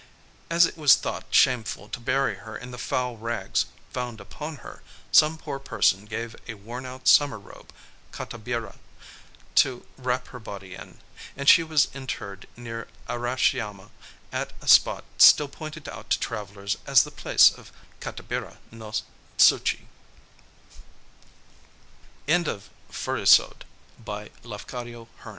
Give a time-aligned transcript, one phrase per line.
[0.49, 4.81] As it was thought shameful to bury her in the foul rags found upon her,
[5.11, 7.71] some poor person gave a wornout summer robe
[8.11, 8.77] (katabira)
[9.53, 10.97] to wrap her body in;
[11.37, 13.91] and she was interred near Arashiyama
[14.31, 18.57] at a spot still pointed out to travellers as the "Place of the Katabira" (Katabira
[18.71, 18.91] no
[19.37, 19.85] Tsuchi).
[22.25, 25.07] Incense I I see, risin